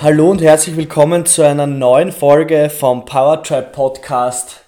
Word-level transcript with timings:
Hallo 0.00 0.30
und 0.30 0.40
herzlich 0.40 0.76
willkommen 0.76 1.26
zu 1.26 1.42
einer 1.42 1.66
neuen 1.66 2.12
Folge 2.12 2.70
vom 2.70 3.04
Powertribe 3.04 3.70
Podcast. 3.72 4.60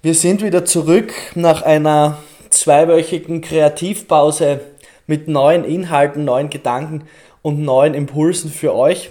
Wir 0.00 0.14
sind 0.14 0.42
wieder 0.42 0.64
zurück 0.64 1.12
nach 1.34 1.60
einer 1.60 2.16
zweiwöchigen 2.48 3.42
Kreativpause 3.42 4.60
mit 5.06 5.28
neuen 5.28 5.64
Inhalten, 5.64 6.24
neuen 6.24 6.48
Gedanken 6.48 7.06
und 7.42 7.60
neuen 7.60 7.92
Impulsen 7.92 8.50
für 8.50 8.74
euch. 8.74 9.10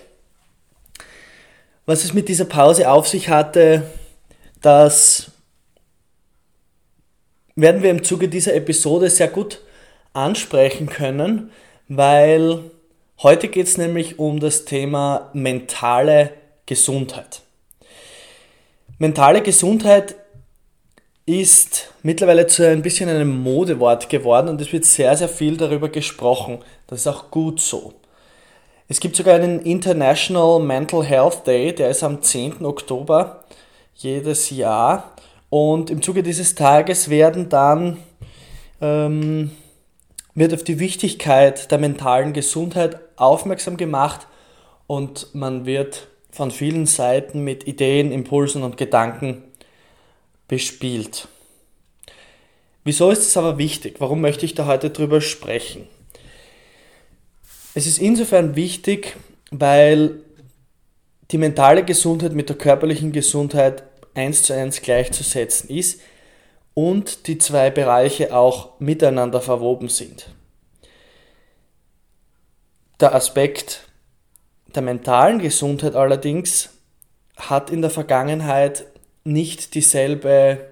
Was 1.85 2.05
es 2.05 2.15
mit 2.15 2.27
dieser 2.27 2.45
Pause 2.45 2.89
auf 2.89 3.07
sich 3.07 3.29
hatte, 3.29 3.83
das 4.63 5.29
werden 7.55 7.83
wir 7.83 7.91
im 7.91 8.03
Zuge 8.03 8.29
dieser 8.29 8.55
Episode 8.55 9.11
sehr 9.11 9.27
gut 9.27 9.61
ansprechen 10.13 10.89
können, 10.89 11.51
weil 11.87 12.63
Heute 13.23 13.49
geht 13.49 13.67
es 13.67 13.77
nämlich 13.77 14.17
um 14.17 14.39
das 14.39 14.65
Thema 14.65 15.29
mentale 15.33 16.31
Gesundheit. 16.65 17.41
Mentale 18.97 19.43
Gesundheit 19.43 20.15
ist 21.27 21.93
mittlerweile 22.01 22.47
zu 22.47 22.67
ein 22.67 22.81
bisschen 22.81 23.09
einem 23.09 23.43
Modewort 23.43 24.09
geworden 24.09 24.49
und 24.49 24.59
es 24.59 24.73
wird 24.73 24.85
sehr, 24.85 25.15
sehr 25.15 25.29
viel 25.29 25.55
darüber 25.55 25.89
gesprochen. 25.89 26.63
Das 26.87 27.01
ist 27.01 27.07
auch 27.07 27.29
gut 27.29 27.61
so. 27.61 27.93
Es 28.87 28.99
gibt 28.99 29.15
sogar 29.15 29.35
einen 29.35 29.59
International 29.59 30.59
Mental 30.59 31.05
Health 31.05 31.45
Day, 31.45 31.75
der 31.75 31.91
ist 31.91 32.01
am 32.01 32.23
10. 32.23 32.65
Oktober 32.65 33.43
jedes 33.97 34.49
Jahr. 34.49 35.11
Und 35.51 35.91
im 35.91 36.01
Zuge 36.01 36.23
dieses 36.23 36.55
Tages 36.55 37.07
werden 37.11 37.49
dann 37.49 37.97
ähm, 38.81 39.51
wird 40.33 40.53
auf 40.53 40.63
die 40.63 40.79
Wichtigkeit 40.79 41.71
der 41.71 41.77
mentalen 41.77 42.33
Gesundheit 42.33 42.99
aufmerksam 43.17 43.77
gemacht 43.77 44.27
und 44.87 45.33
man 45.33 45.65
wird 45.65 46.07
von 46.31 46.51
vielen 46.51 46.85
Seiten 46.85 47.43
mit 47.43 47.67
Ideen, 47.67 48.11
Impulsen 48.11 48.63
und 48.63 48.77
Gedanken 48.77 49.43
bespielt. 50.47 51.27
Wieso 52.83 53.11
ist 53.11 53.27
es 53.27 53.37
aber 53.37 53.57
wichtig? 53.57 53.95
Warum 53.99 54.21
möchte 54.21 54.45
ich 54.45 54.55
da 54.55 54.65
heute 54.65 54.89
drüber 54.89 55.21
sprechen? 55.21 55.87
Es 57.73 57.85
ist 57.85 57.99
insofern 57.99 58.55
wichtig, 58.55 59.15
weil 59.51 60.21
die 61.31 61.37
mentale 61.37 61.85
Gesundheit 61.85 62.33
mit 62.33 62.49
der 62.49 62.57
körperlichen 62.57 63.11
Gesundheit 63.11 63.83
eins 64.13 64.43
zu 64.43 64.53
eins 64.53 64.81
gleichzusetzen 64.81 65.69
ist 65.69 66.01
und 66.73 67.27
die 67.27 67.37
zwei 67.37 67.69
Bereiche 67.69 68.35
auch 68.35 68.79
miteinander 68.79 69.41
verwoben 69.41 69.89
sind. 69.89 70.27
Der 72.99 73.15
Aspekt 73.15 73.87
der 74.75 74.81
mentalen 74.81 75.39
Gesundheit 75.39 75.95
allerdings 75.95 76.69
hat 77.35 77.69
in 77.69 77.81
der 77.81 77.89
Vergangenheit 77.89 78.85
nicht 79.23 79.75
dieselbe 79.75 80.69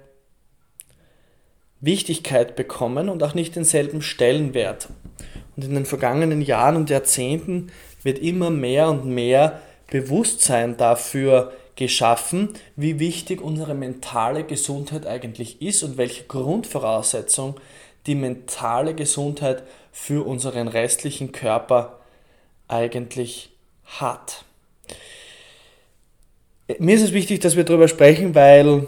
Wichtigkeit 1.81 2.55
bekommen 2.55 3.09
und 3.09 3.23
auch 3.23 3.33
nicht 3.33 3.55
denselben 3.55 4.01
Stellenwert. 4.01 4.89
Und 5.55 5.65
in 5.65 5.73
den 5.73 5.85
vergangenen 5.85 6.41
Jahren 6.41 6.75
und 6.75 6.89
Jahrzehnten 6.89 7.71
wird 8.03 8.19
immer 8.19 8.49
mehr 8.49 8.89
und 8.89 9.05
mehr 9.05 9.61
Bewusstsein 9.87 10.77
dafür 10.77 11.53
geschaffen, 11.79 12.49
wie 12.75 12.99
wichtig 12.99 13.41
unsere 13.41 13.73
mentale 13.73 14.43
Gesundheit 14.43 15.07
eigentlich 15.07 15.61
ist 15.61 15.81
und 15.81 15.97
welche 15.97 16.25
Grundvoraussetzung 16.25 17.55
die 18.05 18.15
mentale 18.15 18.93
Gesundheit 18.93 19.63
für 19.93 20.27
unseren 20.27 20.67
restlichen 20.67 21.31
Körper 21.31 21.99
eigentlich 22.67 23.51
hat. 23.85 24.43
Mir 26.79 26.95
ist 26.95 27.01
es 27.01 27.13
wichtig, 27.13 27.39
dass 27.39 27.55
wir 27.55 27.63
darüber 27.63 27.87
sprechen, 27.87 28.35
weil 28.35 28.85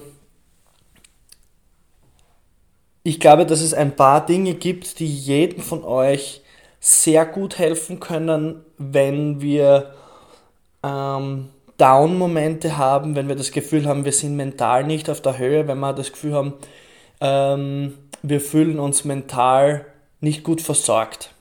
ich 3.03 3.21
glaube, 3.21 3.45
dass 3.45 3.61
es 3.61 3.73
ein 3.73 3.95
paar 3.95 4.25
Dinge 4.25 4.53
gibt, 4.53 4.99
die 4.99 5.07
jedem 5.07 5.63
von 5.63 5.85
euch 5.85 6.41
sehr 6.81 7.25
gut 7.25 7.57
helfen 7.57 8.01
können, 8.01 8.65
wenn 8.77 9.39
wir 9.39 9.95
ähm, 10.83 11.49
Down-Momente 11.81 12.77
haben, 12.77 13.15
wenn 13.15 13.27
wir 13.27 13.35
das 13.35 13.51
Gefühl 13.51 13.87
haben, 13.87 14.05
wir 14.05 14.11
sind 14.11 14.35
mental 14.35 14.83
nicht 14.83 15.09
auf 15.09 15.19
der 15.19 15.39
Höhe, 15.39 15.67
wenn 15.67 15.79
wir 15.79 15.93
das 15.93 16.11
Gefühl 16.11 16.35
haben, 16.35 16.53
ähm, 17.19 17.97
wir 18.21 18.39
fühlen 18.39 18.79
uns 18.79 19.03
mental 19.03 19.87
nicht 20.19 20.43
gut 20.43 20.61
versorgt. 20.61 21.33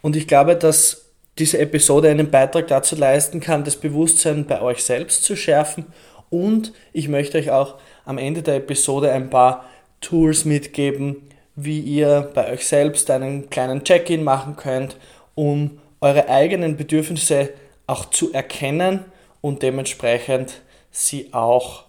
Und 0.00 0.16
ich 0.16 0.26
glaube, 0.26 0.56
dass 0.56 1.12
diese 1.38 1.60
Episode 1.60 2.10
einen 2.10 2.28
Beitrag 2.28 2.66
dazu 2.66 2.96
leisten 2.96 3.38
kann, 3.38 3.62
das 3.62 3.76
Bewusstsein 3.76 4.46
bei 4.46 4.60
euch 4.60 4.82
selbst 4.82 5.22
zu 5.22 5.36
schärfen. 5.36 5.86
Und 6.28 6.72
ich 6.92 7.06
möchte 7.06 7.38
euch 7.38 7.52
auch 7.52 7.76
am 8.04 8.18
Ende 8.18 8.42
der 8.42 8.56
Episode 8.56 9.12
ein 9.12 9.30
paar 9.30 9.64
Tools 10.00 10.44
mitgeben, 10.44 11.28
wie 11.54 11.78
ihr 11.78 12.32
bei 12.34 12.52
euch 12.52 12.66
selbst 12.66 13.08
einen 13.12 13.48
kleinen 13.48 13.84
Check-in 13.84 14.24
machen 14.24 14.56
könnt, 14.56 14.96
um 15.36 15.78
eure 16.00 16.28
eigenen 16.28 16.76
Bedürfnisse 16.76 17.50
auch 17.86 18.06
zu 18.10 18.32
erkennen 18.32 19.04
und 19.42 19.62
dementsprechend 19.62 20.62
sie 20.90 21.34
auch 21.34 21.84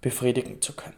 befriedigen 0.00 0.60
zu 0.60 0.72
können. 0.72 0.94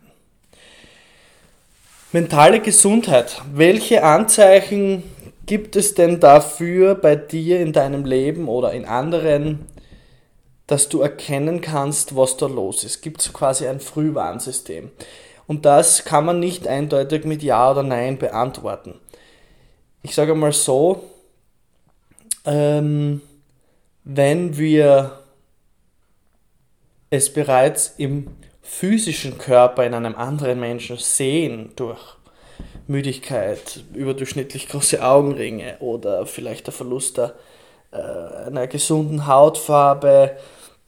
Mentale 2.12 2.60
Gesundheit. 2.60 3.40
Welche 3.52 4.02
Anzeichen 4.02 5.02
gibt 5.46 5.76
es 5.76 5.94
denn 5.94 6.20
dafür 6.20 6.94
bei 6.94 7.16
dir 7.16 7.60
in 7.60 7.72
deinem 7.72 8.04
Leben 8.04 8.48
oder 8.48 8.72
in 8.72 8.84
anderen, 8.84 9.66
dass 10.66 10.88
du 10.88 11.00
erkennen 11.00 11.60
kannst, 11.60 12.16
was 12.16 12.36
da 12.36 12.46
los 12.46 12.84
ist? 12.84 13.02
Gibt 13.02 13.20
es 13.20 13.32
quasi 13.32 13.66
ein 13.66 13.80
Frühwarnsystem? 13.80 14.90
Und 15.46 15.64
das 15.64 16.04
kann 16.04 16.24
man 16.24 16.38
nicht 16.38 16.66
eindeutig 16.68 17.24
mit 17.24 17.42
Ja 17.42 17.70
oder 17.70 17.82
Nein 17.82 18.18
beantworten. 18.18 18.94
Ich 20.02 20.14
sage 20.14 20.34
mal 20.34 20.52
so, 20.52 21.02
ähm, 22.44 23.20
wenn 24.04 24.56
wir 24.56 25.19
es 27.10 27.32
bereits 27.32 27.94
im 27.98 28.28
physischen 28.62 29.36
Körper 29.36 29.84
in 29.84 29.94
einem 29.94 30.14
anderen 30.14 30.60
Menschen 30.60 30.96
sehen 30.96 31.72
durch 31.76 32.00
Müdigkeit, 32.86 33.84
überdurchschnittlich 33.94 34.68
große 34.68 35.04
Augenringe 35.04 35.76
oder 35.80 36.26
vielleicht 36.26 36.66
der 36.66 36.74
Verlust 36.74 37.18
der, 37.18 37.34
äh, 37.92 38.46
einer 38.46 38.66
gesunden 38.66 39.26
Hautfarbe, 39.26 40.36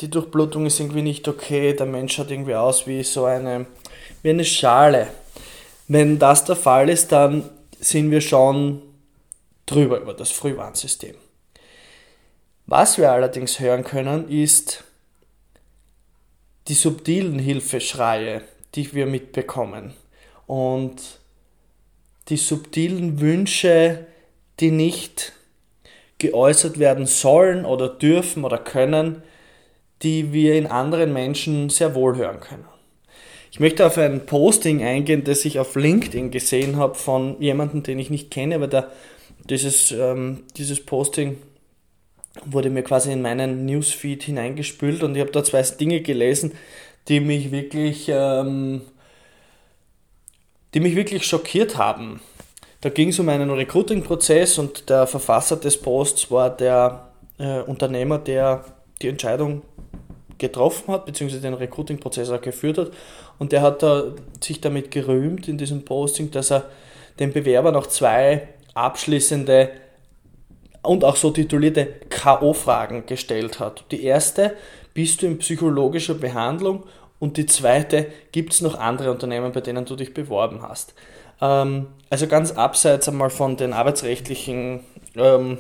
die 0.00 0.11
Durchblutung 0.11 0.66
ist 0.66 0.81
irgendwie 0.81 1.03
nicht 1.03 1.28
okay, 1.28 1.75
der 1.75 1.87
Mensch 1.87 2.15
schaut 2.15 2.31
irgendwie 2.31 2.55
aus 2.55 2.87
wie 2.87 3.03
so 3.03 3.25
eine, 3.25 3.66
wie 4.22 4.31
eine 4.31 4.44
Schale. 4.44 5.09
Wenn 5.88 6.19
das 6.19 6.44
der 6.44 6.56
Fall 6.56 6.88
ist, 6.88 7.12
dann 7.12 7.49
sind 7.78 8.11
wir 8.11 8.21
schon 8.21 8.82
drüber 9.66 10.00
über 10.00 10.15
das 10.15 10.31
Frühwarnsystem. 10.31 11.15
Was 12.66 12.99
wir 12.99 13.12
allerdings 13.12 13.61
hören 13.61 13.84
können, 13.84 14.28
ist, 14.28 14.84
die 16.69 16.75
subtilen 16.75 17.39
Hilfeschreie, 17.39 18.43
die 18.75 18.93
wir 18.94 19.06
mitbekommen 19.06 19.94
und 20.47 21.20
die 22.29 22.37
subtilen 22.37 23.20
Wünsche, 23.20 24.06
die 24.61 24.70
nicht 24.70 25.32
geäußert 26.19 26.79
werden 26.79 27.06
sollen 27.06 27.64
oder 27.64 27.88
dürfen 27.88 28.44
oder 28.44 28.59
können, 28.59 29.23
die 30.03 30.32
wir 30.32 30.55
in 30.55 30.67
anderen 30.67 31.12
Menschen 31.12 31.69
sehr 31.69 31.94
wohl 31.94 32.17
hören 32.17 32.41
können. 32.41 32.65
Ich 33.50 33.61
möchte 33.61 33.87
auf 33.87 33.99
ein 33.99 34.25
Posting 34.25 34.82
eingehen, 34.82 35.25
das 35.25 35.44
ich 35.44 35.58
auf 35.58 35.75
LinkedIn 35.75 36.31
gesehen 36.31 36.76
habe 36.76 36.94
von 36.94 37.41
jemandem, 37.41 37.82
den 37.82 37.99
ich 37.99 38.08
nicht 38.08 38.31
kenne, 38.31 38.55
aber 38.55 38.67
der, 38.67 38.91
dieses, 39.49 39.93
ähm, 39.93 40.44
dieses 40.56 40.85
Posting 40.85 41.37
wurde 42.44 42.70
mir 42.70 42.82
quasi 42.82 43.12
in 43.12 43.23
meinen 43.23 43.67
Newsfeed 43.67 44.23
hineingespült 44.23 45.02
und 45.02 45.14
ich 45.14 45.20
habe 45.20 45.32
da 45.32 45.44
zwei 45.44 45.62
Dinge 45.62 46.00
gelesen, 46.00 46.52
die 47.08 47.20
mich 47.20 47.50
wirklich, 47.50 48.08
ähm, 48.08 48.82
die 50.75 50.81
mich 50.81 50.96
wirklich 50.96 51.26
schockiert 51.26 51.76
haben. 51.76 52.20
Da 52.81 52.88
ging 52.88 53.11
es 53.11 53.19
um 53.19 53.29
einen 53.29 53.50
Recruiting-Prozess 53.50 54.58
und 54.58 54.88
der 54.88 55.06
Verfasser 55.06 55.56
des 55.56 55.81
Posts 55.81 56.31
war 56.31 56.50
der 56.50 57.12
äh, 57.38 57.61
Unternehmer, 57.61 58.19
der 58.19 58.64
die 59.00 59.08
Entscheidung 59.08 59.62
getroffen 60.38 60.93
hat, 60.93 61.06
beziehungsweise 61.06 61.43
den 61.43 61.55
Recruiting-Prozess 61.55 62.31
auch 62.31 62.40
geführt 62.40 62.79
hat. 62.79 62.90
Und 63.38 63.52
der 63.52 63.62
hat 63.62 63.82
da, 63.82 64.12
sich 64.43 64.61
damit 64.61 64.90
gerühmt 64.90 65.49
in 65.49 65.58
diesem 65.58 65.84
Posting, 65.84 66.31
dass 66.31 66.50
er 66.50 66.64
den 67.19 67.32
Bewerber 67.32 67.73
noch 67.73 67.87
zwei 67.87 68.49
abschließende 68.75 69.70
und 70.82 71.05
auch 71.05 71.17
so 71.17 71.31
titulierte 71.31 71.87
K.O.-Fragen 72.08 73.06
gestellt 73.06 73.61
hat. 73.61 73.84
Die 73.90 74.05
erste, 74.05 74.56
bist 74.94 75.23
du 75.23 75.26
in 75.26 75.38
psychologischer 75.38 76.14
Behandlung? 76.14 76.84
Und 77.19 77.37
die 77.37 77.46
zweite, 77.46 78.06
gibt 78.32 78.52
es 78.52 78.61
noch 78.61 78.79
andere 78.79 79.12
Unternehmen, 79.12 79.52
bei 79.52 79.61
denen 79.61 79.84
du 79.84 79.94
dich 79.94 80.12
beworben 80.12 80.62
hast? 80.62 80.94
Ähm, 81.40 81.87
also 82.11 82.26
ganz 82.26 82.52
abseits 82.52 83.08
einmal 83.08 83.31
von 83.31 83.56
den 83.56 83.73
arbeitsrechtlichen 83.73 84.81
ähm, 85.14 85.58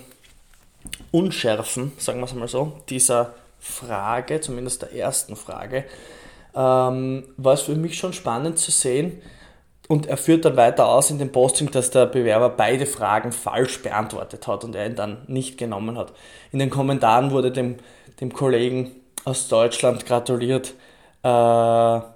Unschärfen, 1.12 1.92
sagen 1.98 2.18
wir 2.18 2.24
es 2.24 2.34
mal 2.34 2.48
so, 2.48 2.80
dieser 2.88 3.34
Frage, 3.60 4.40
zumindest 4.40 4.82
der 4.82 4.92
ersten 4.92 5.36
Frage, 5.36 5.84
ähm, 6.54 7.24
war 7.36 7.54
es 7.54 7.62
für 7.62 7.76
mich 7.76 7.96
schon 7.96 8.12
spannend 8.12 8.58
zu 8.58 8.72
sehen, 8.72 9.22
und 9.92 10.06
er 10.06 10.16
führt 10.16 10.46
dann 10.46 10.56
weiter 10.56 10.88
aus 10.88 11.10
in 11.10 11.18
dem 11.18 11.32
Posting, 11.32 11.70
dass 11.70 11.90
der 11.90 12.06
Bewerber 12.06 12.48
beide 12.48 12.86
Fragen 12.86 13.30
falsch 13.30 13.82
beantwortet 13.82 14.46
hat 14.46 14.64
und 14.64 14.74
er 14.74 14.86
ihn 14.86 14.96
dann 14.96 15.18
nicht 15.26 15.58
genommen 15.58 15.98
hat. 15.98 16.14
In 16.50 16.60
den 16.60 16.70
Kommentaren 16.70 17.30
wurde 17.30 17.52
dem, 17.52 17.76
dem 18.18 18.32
Kollegen 18.32 18.92
aus 19.26 19.48
Deutschland 19.48 20.06
gratuliert, 20.06 20.72
äh, 21.22 21.28
wurde 21.28 22.06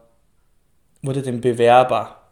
dem 1.23 1.43
Bewerber 1.43 2.23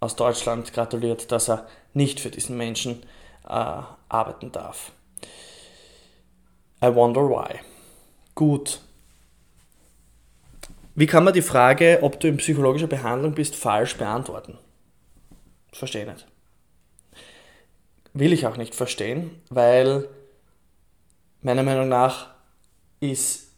aus 0.00 0.16
Deutschland 0.16 0.74
gratuliert, 0.74 1.32
dass 1.32 1.48
er 1.48 1.66
nicht 1.94 2.20
für 2.20 2.28
diesen 2.28 2.58
Menschen 2.58 3.04
äh, 3.48 3.78
arbeiten 4.10 4.52
darf. 4.52 4.92
I 6.84 6.94
wonder 6.94 7.22
why. 7.22 7.58
Gut. 8.34 8.80
Wie 10.94 11.06
kann 11.06 11.24
man 11.24 11.32
die 11.32 11.40
Frage, 11.40 12.00
ob 12.02 12.20
du 12.20 12.28
in 12.28 12.36
psychologischer 12.36 12.86
Behandlung 12.86 13.32
bist, 13.32 13.56
falsch 13.56 13.96
beantworten? 13.96 14.58
Verstehe 15.74 16.06
nicht. 16.06 16.26
Will 18.12 18.32
ich 18.32 18.46
auch 18.46 18.56
nicht 18.56 18.74
verstehen, 18.74 19.42
weil 19.50 20.08
meiner 21.42 21.64
Meinung 21.64 21.88
nach 21.88 22.28
ist 23.00 23.48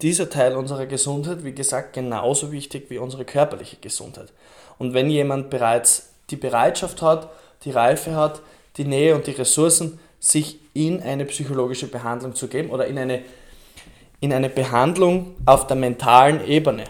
dieser 0.00 0.30
Teil 0.30 0.56
unserer 0.56 0.86
Gesundheit, 0.86 1.44
wie 1.44 1.52
gesagt, 1.52 1.92
genauso 1.92 2.52
wichtig 2.52 2.88
wie 2.88 2.98
unsere 2.98 3.24
körperliche 3.24 3.76
Gesundheit. 3.76 4.32
Und 4.78 4.94
wenn 4.94 5.10
jemand 5.10 5.50
bereits 5.50 6.10
die 6.30 6.36
Bereitschaft 6.36 7.02
hat, 7.02 7.30
die 7.64 7.72
Reife 7.72 8.14
hat, 8.14 8.40
die 8.76 8.84
Nähe 8.84 9.14
und 9.14 9.26
die 9.26 9.32
Ressourcen, 9.32 9.98
sich 10.20 10.60
in 10.72 11.02
eine 11.02 11.24
psychologische 11.24 11.88
Behandlung 11.88 12.34
zu 12.34 12.48
geben 12.48 12.70
oder 12.70 12.86
in 12.86 12.98
eine, 12.98 13.22
in 14.20 14.32
eine 14.32 14.48
Behandlung 14.48 15.34
auf 15.44 15.66
der 15.66 15.76
mentalen 15.76 16.46
Ebene, 16.46 16.84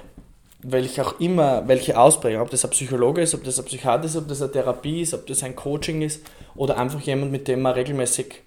welche 0.63 1.07
auch 1.07 1.19
immer, 1.21 1.67
welche 1.69 1.99
Ausprägung, 1.99 2.43
ob 2.43 2.51
das 2.51 2.65
ein 2.65 2.71
Psychologe 2.71 3.23
ist, 3.23 3.35
ob 3.35 3.45
das 3.45 3.59
ein 3.59 3.65
Psychiater 3.65 4.05
ist, 4.05 4.17
ob 4.17 4.29
das 4.29 4.43
eine 4.43 4.53
Therapie 4.53 5.01
ist, 5.03 5.15
ob 5.15 5.27
das 5.27 5.43
ein 5.43 5.57
Coaching 5.57 6.03
ist 6.03 6.23
oder 6.55 6.79
einfach 6.79 7.01
jemand, 7.01 7.33
mit 7.33 7.49
dem 7.49 7.63
man 7.63 7.73
regelmäßig 7.73 8.43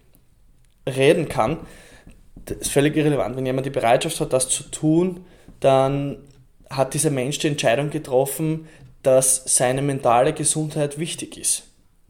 reden 0.88 1.28
kann, 1.30 1.60
das 2.46 2.58
ist 2.58 2.72
völlig 2.72 2.96
irrelevant. 2.96 3.36
Wenn 3.38 3.46
jemand 3.46 3.66
die 3.66 3.72
Bereitschaft 3.72 4.20
hat, 4.20 4.34
das 4.34 4.50
zu 4.50 4.64
tun, 4.64 5.26
dann 5.60 6.18
hat 6.70 6.94
dieser 6.94 7.10
Mensch 7.10 7.40
die 7.40 7.48
Entscheidung 7.48 7.90
getroffen, 7.90 8.68
dass 9.02 9.44
seine 9.46 9.82
mentale 9.82 10.34
Gesundheit 10.34 10.98
wichtig 10.98 11.38
ist. 11.38 11.64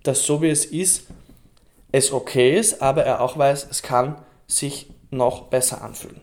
Dass 0.04 0.26
so 0.26 0.42
wie 0.42 0.50
es 0.50 0.66
ist, 0.66 1.08
es 1.92 2.12
okay 2.12 2.58
ist, 2.58 2.82
aber 2.82 3.04
er 3.04 3.22
auch 3.22 3.38
weiß, 3.38 3.68
es 3.70 3.84
kann 3.84 4.18
sich 4.48 4.88
noch 5.12 5.44
besser 5.44 5.82
anfühlen. 5.82 6.22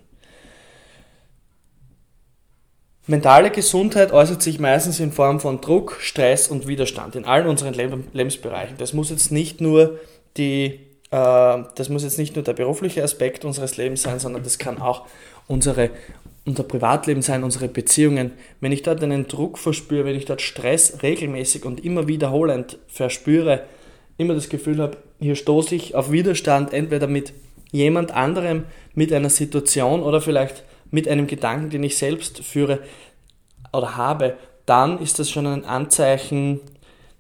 Mentale 3.07 3.51
Gesundheit 3.51 4.13
äußert 4.13 4.43
sich 4.43 4.61
meistens 4.61 5.01
in 5.01 5.11
Form 5.11 5.41
von 5.41 5.61
Druck, 5.61 5.97
Stress 6.01 6.49
und 6.49 6.67
Widerstand 6.69 7.17
in 7.17 7.25
allen 7.25 7.47
unseren 7.47 7.75
Lebensbereichen. 8.13 8.77
Das 8.79 8.93
muss 8.93 9.11
jetzt 9.11 9.33
nicht 9.33 9.61
nur 9.61 9.99
die, 10.37 10.81
äh, 11.11 11.59
das 11.75 11.89
muss 11.89 12.05
jetzt 12.05 12.19
nicht 12.19 12.37
nur 12.37 12.45
der 12.45 12.53
berufliche 12.53 13.03
Aspekt 13.03 13.45
unseres 13.45 13.77
Lebens 13.77 14.03
sein, 14.03 14.19
sondern 14.19 14.43
das 14.43 14.59
kann 14.59 14.81
auch 14.81 15.07
unsere, 15.49 15.91
unser 16.45 16.63
Privatleben 16.63 17.23
sein, 17.23 17.43
unsere 17.43 17.69
Beziehungen. 17.69 18.33
Wenn 18.61 18.71
ich 18.71 18.83
dort 18.83 19.03
einen 19.03 19.27
Druck 19.27 19.59
verspüre, 19.59 20.05
wenn 20.05 20.15
ich 20.15 20.27
dort 20.27 20.43
Stress 20.43 21.03
regelmäßig 21.03 21.65
und 21.65 21.85
immer 21.85 22.07
wiederholend 22.07 22.79
verspüre, 22.87 23.65
immer 24.19 24.35
das 24.35 24.51
Gefühl 24.51 24.79
habe, 24.79 24.99
hier 25.19 25.37
stoße 25.37 25.75
ich 25.75 25.95
auf 25.95 26.13
Widerstand, 26.13 26.73
entweder 26.73 27.07
mit 27.07 27.33
jemand 27.73 28.13
anderem, 28.13 28.65
mit 28.95 29.13
einer 29.13 29.31
Situation 29.31 30.03
oder 30.03 30.21
vielleicht 30.21 30.65
mit 30.91 31.09
einem 31.09 31.27
Gedanken, 31.27 31.71
den 31.71 31.83
ich 31.83 31.97
selbst 31.97 32.45
führe 32.45 32.81
oder 33.73 33.97
habe, 33.97 34.37
dann 34.67 34.99
ist 35.01 35.19
das 35.19 35.31
schon 35.31 35.47
ein 35.47 35.65
Anzeichen, 35.65 36.61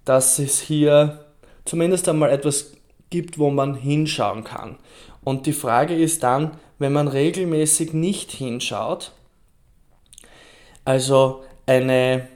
dass 0.04 0.38
es 0.38 0.60
hier 0.60 1.24
zumindest 1.64 2.08
einmal 2.08 2.30
etwas 2.30 2.72
gibt, 3.10 3.38
wo 3.38 3.50
man 3.50 3.74
hinschauen 3.74 4.44
kann. 4.44 4.76
Und 5.22 5.46
die 5.46 5.52
Frage 5.52 5.94
ist 5.94 6.22
dann, 6.22 6.52
wenn 6.78 6.92
man 6.92 7.08
regelmäßig 7.08 7.92
nicht 7.92 8.30
hinschaut, 8.32 9.12
also 10.84 11.44
eine 11.66 12.28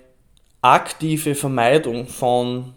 aktive 0.60 1.34
Vermeidung 1.34 2.06
von 2.06 2.74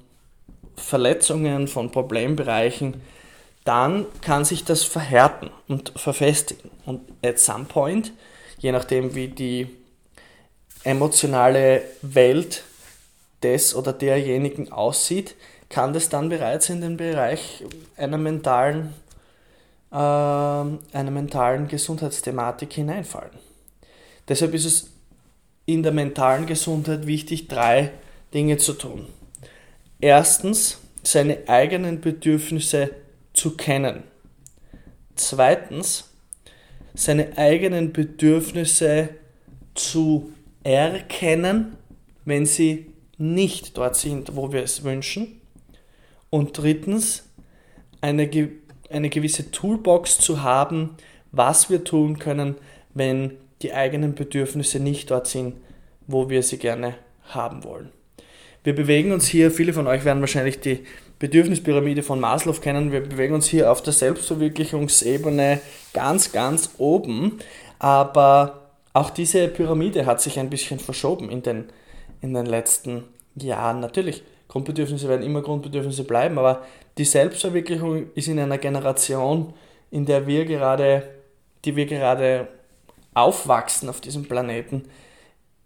Verletzungen, 0.75 1.67
von 1.67 1.91
Problembereichen, 1.91 3.01
dann 3.63 4.05
kann 4.21 4.45
sich 4.45 4.63
das 4.63 4.83
verhärten 4.83 5.49
und 5.67 5.91
verfestigen. 5.95 6.71
Und 6.85 7.01
at 7.23 7.39
some 7.39 7.65
point, 7.65 8.13
je 8.57 8.71
nachdem 8.71 9.15
wie 9.15 9.27
die 9.27 9.67
emotionale 10.83 11.81
Welt 12.01 12.63
des 13.43 13.75
oder 13.75 13.93
derjenigen 13.93 14.71
aussieht, 14.71 15.35
kann 15.69 15.93
das 15.93 16.09
dann 16.09 16.29
bereits 16.29 16.69
in 16.69 16.81
den 16.81 16.97
Bereich 16.97 17.63
einer 17.97 18.17
mentalen, 18.17 18.93
äh, 19.91 19.95
einer 19.95 21.11
mentalen 21.11 21.67
Gesundheitsthematik 21.67 22.73
hineinfallen. 22.73 23.37
Deshalb 24.27 24.53
ist 24.53 24.65
es 24.65 24.89
in 25.65 25.83
der 25.83 25.91
mentalen 25.91 26.45
Gesundheit 26.45 27.05
wichtig, 27.05 27.47
drei 27.47 27.91
Dinge 28.33 28.57
zu 28.57 28.73
tun. 28.73 29.07
Erstens, 29.99 30.79
seine 31.03 31.47
eigenen 31.47 32.01
Bedürfnisse 32.01 32.91
zu 33.33 33.55
kennen. 33.55 34.03
Zweitens, 35.15 36.09
seine 36.97 37.37
eigenen 37.37 37.93
Bedürfnisse 37.93 39.09
zu 39.75 40.33
erkennen, 40.63 41.77
wenn 42.25 42.47
sie 42.47 42.87
nicht 43.19 43.77
dort 43.77 43.95
sind, 43.95 44.35
wo 44.35 44.51
wir 44.51 44.63
es 44.63 44.83
wünschen. 44.83 45.39
Und 46.31 46.57
drittens, 46.57 47.29
eine, 48.01 48.29
eine 48.89 49.09
gewisse 49.09 49.51
Toolbox 49.51 50.17
zu 50.17 50.41
haben, 50.41 50.97
was 51.31 51.69
wir 51.69 51.83
tun 51.83 52.17
können, 52.17 52.55
wenn 52.95 53.33
die 53.61 53.73
eigenen 53.73 54.15
Bedürfnisse 54.15 54.79
nicht 54.79 55.11
dort 55.11 55.27
sind, 55.27 55.55
wo 56.07 56.31
wir 56.31 56.41
sie 56.41 56.57
gerne 56.57 56.95
haben 57.25 57.63
wollen. 57.63 57.91
Wir 58.63 58.73
bewegen 58.73 59.11
uns 59.11 59.27
hier, 59.27 59.51
viele 59.51 59.71
von 59.71 59.85
euch 59.85 60.03
werden 60.03 60.19
wahrscheinlich 60.19 60.59
die 60.59 60.79
Bedürfnispyramide 61.19 62.03
von 62.03 62.19
Maslow 62.19 62.59
kennen, 62.59 62.91
wir 62.91 63.01
bewegen 63.01 63.33
uns 63.33 63.47
hier 63.47 63.71
auf 63.71 63.81
der 63.81 63.93
Selbstverwirklichungsebene 63.93 65.59
ganz, 65.93 66.31
ganz 66.31 66.71
oben, 66.77 67.39
aber 67.79 68.67
auch 68.93 69.09
diese 69.09 69.47
Pyramide 69.47 70.05
hat 70.05 70.21
sich 70.21 70.39
ein 70.39 70.49
bisschen 70.49 70.79
verschoben 70.79 71.29
in 71.29 71.41
den, 71.41 71.65
in 72.21 72.33
den 72.33 72.45
letzten 72.45 73.03
Jahren. 73.35 73.79
Natürlich, 73.79 74.23
Grundbedürfnisse 74.47 75.09
werden 75.09 75.25
immer 75.25 75.41
Grundbedürfnisse 75.41 76.03
bleiben, 76.03 76.37
aber 76.37 76.63
die 76.97 77.05
Selbstverwirklichung 77.05 78.07
ist 78.15 78.27
in 78.27 78.39
einer 78.39 78.57
Generation, 78.57 79.53
in 79.91 80.05
der 80.05 80.27
wir 80.27 80.45
gerade, 80.45 81.03
die 81.65 81.75
wir 81.75 81.85
gerade 81.85 82.47
aufwachsen 83.13 83.89
auf 83.89 84.01
diesem 84.01 84.25
Planeten, 84.25 84.85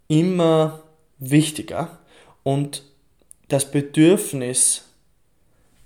immer 0.08 0.82
wichtiger. 1.18 1.98
Und 2.42 2.82
das 3.48 3.70
Bedürfnis, 3.70 4.91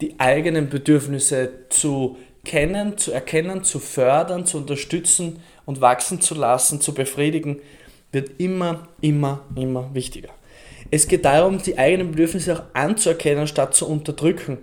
die 0.00 0.18
eigenen 0.18 0.68
Bedürfnisse 0.68 1.50
zu 1.68 2.16
kennen, 2.44 2.96
zu 2.98 3.12
erkennen, 3.12 3.64
zu 3.64 3.78
fördern, 3.78 4.46
zu 4.46 4.58
unterstützen 4.58 5.40
und 5.64 5.80
wachsen 5.80 6.20
zu 6.20 6.34
lassen, 6.34 6.80
zu 6.80 6.94
befriedigen, 6.94 7.60
wird 8.12 8.38
immer, 8.38 8.88
immer, 9.00 9.44
immer 9.56 9.92
wichtiger. 9.94 10.30
Es 10.90 11.08
geht 11.08 11.24
darum, 11.24 11.60
die 11.60 11.78
eigenen 11.78 12.12
Bedürfnisse 12.12 12.56
auch 12.56 12.62
anzuerkennen, 12.74 13.48
statt 13.48 13.74
zu 13.74 13.88
unterdrücken. 13.88 14.58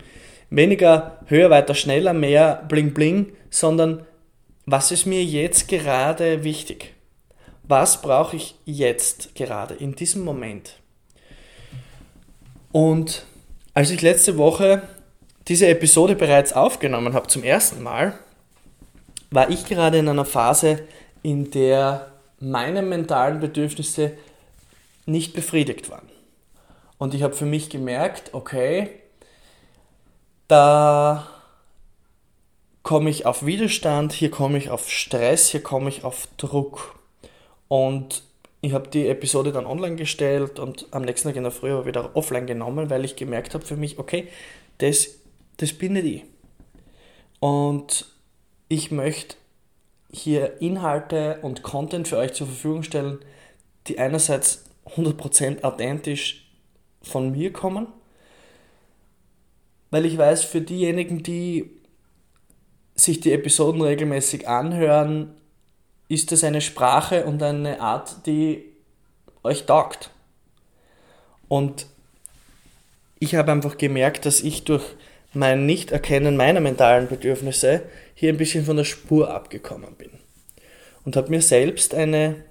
Weniger 0.49 1.19
höher, 1.27 1.49
weiter, 1.49 1.75
schneller, 1.75 2.13
mehr 2.13 2.63
bling 2.69 2.93
bling, 2.93 3.33
sondern 3.49 4.05
was 4.65 4.91
ist 4.91 5.05
mir 5.05 5.23
jetzt 5.23 5.67
gerade 5.67 6.43
wichtig? 6.43 6.93
Was 7.63 8.01
brauche 8.01 8.37
ich 8.37 8.55
jetzt 8.65 9.35
gerade, 9.35 9.73
in 9.73 9.95
diesem 9.95 10.23
Moment? 10.23 10.79
Und 12.71 13.25
als 13.73 13.89
ich 13.89 14.01
letzte 14.01 14.37
Woche 14.37 14.83
diese 15.47 15.67
Episode 15.67 16.15
bereits 16.15 16.53
aufgenommen 16.53 17.13
habe 17.13 17.27
zum 17.27 17.43
ersten 17.43 17.83
Mal, 17.83 18.17
war 19.31 19.49
ich 19.49 19.65
gerade 19.65 19.97
in 19.97 20.07
einer 20.07 20.25
Phase, 20.25 20.83
in 21.21 21.51
der 21.51 22.11
meine 22.39 22.81
mentalen 22.81 23.39
Bedürfnisse 23.39 24.11
nicht 25.05 25.33
befriedigt 25.33 25.89
waren. 25.89 26.07
Und 26.97 27.13
ich 27.13 27.23
habe 27.23 27.33
für 27.33 27.45
mich 27.45 27.69
gemerkt, 27.69 28.33
okay, 28.33 28.89
da 30.47 31.27
komme 32.83 33.09
ich 33.09 33.25
auf 33.25 33.45
Widerstand, 33.45 34.13
hier 34.13 34.29
komme 34.29 34.57
ich 34.57 34.69
auf 34.69 34.89
Stress, 34.89 35.49
hier 35.49 35.63
komme 35.63 35.89
ich 35.89 36.03
auf 36.03 36.27
Druck. 36.37 36.95
Und 37.67 38.23
ich 38.61 38.73
habe 38.73 38.87
die 38.87 39.07
Episode 39.07 39.51
dann 39.51 39.65
online 39.65 39.95
gestellt 39.95 40.59
und 40.59 40.87
am 40.91 41.01
nächsten 41.01 41.29
Tag 41.29 41.35
in 41.35 41.43
der 41.43 41.51
Früh 41.51 41.71
aber 41.71 41.85
wieder 41.85 42.15
offline 42.15 42.45
genommen, 42.45 42.89
weil 42.89 43.03
ich 43.03 43.15
gemerkt 43.15 43.53
habe 43.53 43.65
für 43.65 43.75
mich, 43.75 43.99
okay, 43.99 44.27
das, 44.77 45.07
das 45.57 45.73
bin 45.73 45.93
nicht 45.93 46.05
ich. 46.05 46.23
Und 47.39 48.05
ich 48.69 48.91
möchte 48.91 49.35
hier 50.11 50.61
Inhalte 50.61 51.39
und 51.41 51.63
Content 51.63 52.07
für 52.07 52.17
euch 52.17 52.33
zur 52.33 52.47
Verfügung 52.47 52.83
stellen, 52.83 53.19
die 53.87 53.99
einerseits 53.99 54.65
100% 54.95 55.63
authentisch 55.63 56.49
von 57.01 57.31
mir 57.31 57.51
kommen, 57.51 57.87
weil 59.91 60.05
ich 60.05 60.17
weiß, 60.17 60.43
für 60.43 60.61
diejenigen, 60.61 61.23
die 61.23 61.69
sich 62.95 63.19
die 63.19 63.31
Episoden 63.31 63.81
regelmäßig 63.81 64.47
anhören, 64.47 65.35
ist 66.07 66.31
das 66.31 66.43
eine 66.43 66.61
Sprache 66.61 67.25
und 67.25 67.41
eine 67.41 67.81
Art, 67.81 68.25
die 68.25 68.65
euch 69.43 69.65
taugt. 69.65 70.11
Und 71.47 71.87
ich 73.19 73.35
habe 73.35 73.51
einfach 73.51 73.77
gemerkt, 73.77 74.25
dass 74.25 74.41
ich 74.41 74.63
durch 74.63 74.83
mein 75.33 75.65
Nicht-Erkennen 75.65 76.37
meiner 76.37 76.59
mentalen 76.59 77.07
Bedürfnisse 77.07 77.81
hier 78.13 78.29
ein 78.29 78.37
bisschen 78.37 78.65
von 78.65 78.77
der 78.77 78.83
Spur 78.83 79.33
abgekommen 79.33 79.95
bin. 79.95 80.11
Und 81.03 81.15
habe 81.15 81.29
mir 81.29 81.41
selbst 81.41 81.93
eine 81.93 82.43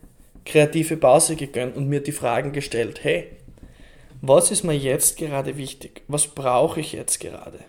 kreative 0.44 0.96
Pause 0.96 1.36
gegönnt 1.36 1.76
und 1.76 1.88
mir 1.88 2.00
die 2.00 2.12
Fragen 2.12 2.52
gestellt, 2.52 3.04
hey, 3.04 3.28
was 4.20 4.50
ist 4.50 4.62
mir 4.62 4.76
jetzt 4.76 5.16
gerade 5.16 5.56
wichtig? 5.56 6.02
Was 6.08 6.28
brauche 6.28 6.80
ich 6.80 6.92
jetzt 6.92 7.20
gerade? 7.20 7.60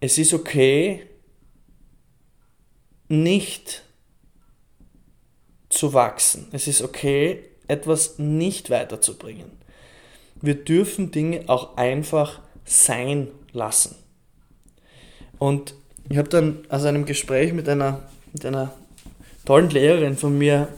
Es 0.00 0.18
ist 0.18 0.32
okay, 0.34 1.02
nicht 3.08 3.82
zu 5.68 5.94
wachsen. 5.94 6.48
Es 6.52 6.66
ist 6.66 6.82
okay, 6.82 7.44
etwas 7.66 8.18
nicht 8.18 8.70
weiterzubringen. 8.70 9.50
Wir 10.40 10.54
dürfen 10.54 11.10
Dinge 11.10 11.48
auch 11.48 11.76
einfach 11.76 12.40
sein 12.64 13.28
lassen. 13.52 13.96
Und 15.38 15.74
ich 16.08 16.18
habe 16.18 16.28
dann 16.28 16.64
aus 16.68 16.84
einem 16.84 17.04
Gespräch 17.04 17.52
mit 17.52 17.68
einer, 17.68 18.02
mit 18.32 18.44
einer 18.44 18.72
tollen 19.44 19.70
Lehrerin 19.70 20.16
von 20.16 20.36
mir 20.36 20.68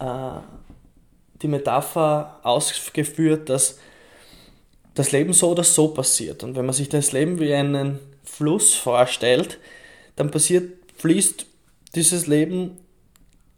äh, 0.00 0.40
die 1.42 1.48
Metapher 1.48 2.40
ausgeführt, 2.42 3.48
dass 3.48 3.78
das 4.94 5.12
Leben 5.12 5.32
so 5.32 5.50
oder 5.50 5.62
so 5.62 5.88
passiert. 5.88 6.42
Und 6.42 6.56
wenn 6.56 6.66
man 6.66 6.74
sich 6.74 6.88
das 6.88 7.12
Leben 7.12 7.38
wie 7.38 7.54
einen 7.54 8.00
Fluss 8.24 8.74
vorstellt, 8.74 9.58
dann 10.16 10.30
passiert, 10.30 10.72
fließt 10.96 11.46
dieses 11.94 12.26
Leben 12.26 12.78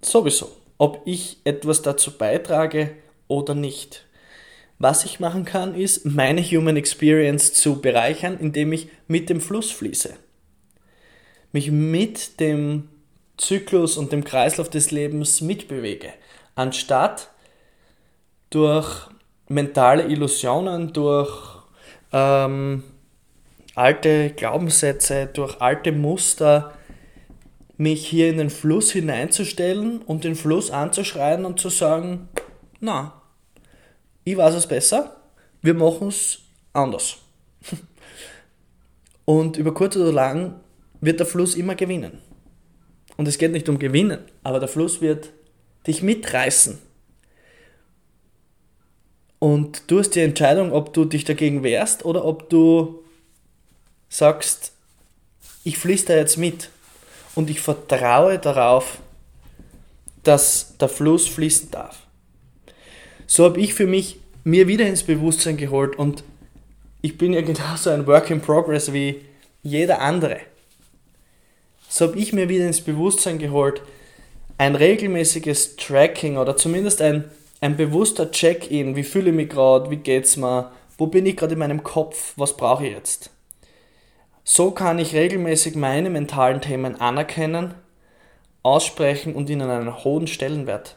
sowieso. 0.02 0.50
Ob 0.76 1.00
ich 1.06 1.38
etwas 1.44 1.82
dazu 1.82 2.16
beitrage 2.16 2.90
oder 3.28 3.54
nicht. 3.54 4.04
Was 4.82 5.04
ich 5.04 5.20
machen 5.20 5.44
kann, 5.44 5.75
ist, 5.75 6.06
meine 6.06 6.42
Human 6.42 6.78
Experience 6.78 7.52
zu 7.52 7.82
bereichern, 7.82 8.38
indem 8.40 8.72
ich 8.72 8.88
mit 9.08 9.28
dem 9.28 9.42
Fluss 9.42 9.70
fließe. 9.70 10.14
Mich 11.52 11.70
mit 11.70 12.40
dem 12.40 12.88
Zyklus 13.37 13.99
und 13.99 14.10
dem 14.10 14.25
Kreislauf 14.25 14.70
des 14.70 14.90
Lebens 14.90 15.42
mitbewege, 15.42 16.14
anstatt 16.54 17.28
durch 18.49 19.10
mentale 19.49 20.06
Illusionen, 20.06 20.94
durch 20.94 21.58
ähm, 22.14 22.82
alte 23.75 24.30
Glaubenssätze, 24.30 25.26
durch 25.26 25.60
alte 25.60 25.92
Muster, 25.92 26.72
mich 27.76 28.06
hier 28.06 28.30
in 28.30 28.38
den 28.38 28.50
Fluss 28.50 28.92
hineinzustellen 28.92 30.00
und 30.00 30.25
den 30.25 30.37
Fluss 30.37 30.70
anzuschreien 30.70 31.44
und 31.44 31.60
zu 31.60 31.68
sagen, 31.68 32.30
na, 32.80 33.20
ich 34.25 34.37
weiß 34.37 34.55
es 34.55 34.67
besser, 34.67 35.17
wir 35.62 35.75
machen 35.75 36.09
es 36.09 36.41
anders. 36.73 37.17
Und 39.25 39.57
über 39.57 39.75
kurz 39.75 39.97
oder 39.97 40.12
lang 40.12 40.61
wird 41.00 41.21
der 41.21 41.27
Fluss 41.27 41.55
immer 41.55 41.75
gewinnen. 41.75 42.19
Und 43.17 43.29
es 43.29 43.39
geht 43.39 43.53
nicht 43.53 43.69
um 43.69 43.79
Gewinnen, 43.79 44.21
aber 44.43 44.61
der 44.61 44.69
Fluss 44.69 45.00
wird 45.00 45.31
dich 45.87 46.03
mitreißen. 46.03 46.79
Und 49.39 49.91
du 49.91 49.99
hast 49.99 50.11
die 50.11 50.21
Entscheidung, 50.21 50.73
ob 50.73 50.93
du 50.93 51.05
dich 51.05 51.25
dagegen 51.25 51.62
wehrst 51.62 52.05
oder 52.05 52.25
ob 52.25 52.50
du 52.50 53.05
sagst, 54.09 54.73
ich 55.65 55.79
fließe 55.79 56.07
da 56.07 56.17
jetzt 56.17 56.37
mit 56.37 56.71
und 57.35 57.49
ich 57.49 57.61
vertraue 57.61 58.39
darauf, 58.39 58.99
dass 60.23 60.77
der 60.79 60.89
Fluss 60.89 61.27
fließen 61.27 61.71
darf 61.71 62.07
so 63.30 63.44
habe 63.44 63.60
ich 63.60 63.75
für 63.75 63.87
mich 63.87 64.18
mir 64.42 64.66
wieder 64.66 64.88
ins 64.88 65.04
Bewusstsein 65.04 65.56
geholt 65.56 65.96
und 65.96 66.25
ich 67.00 67.16
bin 67.16 67.32
ja 67.32 67.40
genauso 67.42 67.90
ein 67.90 68.08
Work 68.08 68.28
in 68.30 68.40
Progress 68.40 68.92
wie 68.92 69.20
jeder 69.62 70.00
andere. 70.00 70.40
So 71.88 72.08
habe 72.08 72.18
ich 72.18 72.32
mir 72.32 72.49
wieder 72.49 72.66
ins 72.66 72.80
Bewusstsein 72.80 73.38
geholt, 73.38 73.82
ein 74.58 74.75
regelmäßiges 74.75 75.76
Tracking 75.76 76.38
oder 76.38 76.56
zumindest 76.56 77.00
ein, 77.00 77.30
ein 77.60 77.76
bewusster 77.76 78.32
Check-in, 78.32 78.96
wie 78.96 79.04
fühle 79.04 79.30
ich 79.30 79.37
mich 79.37 79.49
gerade, 79.49 79.92
wie 79.92 79.96
geht's 79.96 80.37
mir, 80.37 80.72
wo 80.99 81.06
bin 81.06 81.25
ich 81.25 81.37
gerade 81.37 81.52
in 81.52 81.60
meinem 81.60 81.84
Kopf, 81.84 82.32
was 82.34 82.56
brauche 82.56 82.84
ich 82.84 82.92
jetzt. 82.92 83.30
So 84.42 84.72
kann 84.72 84.99
ich 84.99 85.14
regelmäßig 85.14 85.76
meine 85.76 86.10
mentalen 86.10 86.60
Themen 86.60 87.00
anerkennen, 87.00 87.75
aussprechen 88.64 89.37
und 89.37 89.49
ihnen 89.49 89.70
einen 89.70 90.02
hohen 90.02 90.26
Stellenwert 90.26 90.96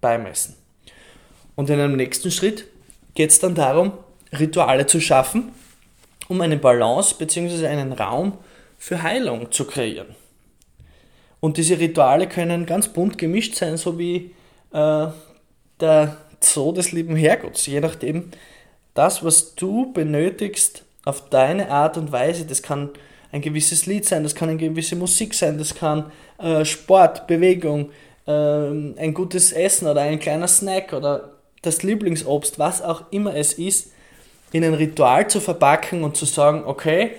beimessen. 0.00 0.56
Und 1.58 1.68
in 1.70 1.80
einem 1.80 1.96
nächsten 1.96 2.30
Schritt 2.30 2.66
geht 3.14 3.30
es 3.30 3.40
dann 3.40 3.56
darum, 3.56 3.90
Rituale 4.38 4.86
zu 4.86 5.00
schaffen, 5.00 5.50
um 6.28 6.40
eine 6.40 6.56
Balance 6.56 7.16
bzw. 7.18 7.66
einen 7.66 7.92
Raum 7.92 8.38
für 8.78 9.02
Heilung 9.02 9.50
zu 9.50 9.64
kreieren. 9.64 10.14
Und 11.40 11.56
diese 11.56 11.80
Rituale 11.80 12.28
können 12.28 12.64
ganz 12.64 12.86
bunt 12.86 13.18
gemischt 13.18 13.56
sein, 13.56 13.76
so 13.76 13.98
wie 13.98 14.36
äh, 14.72 15.08
der 15.80 16.16
Zoo 16.38 16.70
des 16.70 16.92
lieben 16.92 17.16
Herrgotts. 17.16 17.66
Je 17.66 17.80
nachdem, 17.80 18.30
das, 18.94 19.24
was 19.24 19.56
du 19.56 19.92
benötigst, 19.92 20.84
auf 21.04 21.28
deine 21.28 21.72
Art 21.72 21.96
und 21.96 22.12
Weise, 22.12 22.44
das 22.44 22.62
kann 22.62 22.90
ein 23.32 23.40
gewisses 23.40 23.86
Lied 23.86 24.04
sein, 24.04 24.22
das 24.22 24.36
kann 24.36 24.48
eine 24.48 24.58
gewisse 24.58 24.94
Musik 24.94 25.34
sein, 25.34 25.58
das 25.58 25.74
kann 25.74 26.12
äh, 26.38 26.64
Sport, 26.64 27.26
Bewegung, 27.26 27.90
äh, 28.28 28.30
ein 28.30 29.12
gutes 29.12 29.50
Essen 29.50 29.88
oder 29.88 30.02
ein 30.02 30.20
kleiner 30.20 30.46
Snack 30.46 30.92
oder 30.92 31.37
das 31.62 31.82
Lieblingsobst, 31.82 32.58
was 32.58 32.82
auch 32.82 33.04
immer 33.10 33.34
es 33.34 33.54
ist, 33.54 33.92
in 34.52 34.64
ein 34.64 34.74
Ritual 34.74 35.28
zu 35.28 35.40
verpacken 35.40 36.04
und 36.04 36.16
zu 36.16 36.24
sagen, 36.24 36.62
okay, 36.64 37.12